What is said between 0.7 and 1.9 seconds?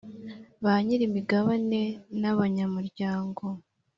nyiri imigabane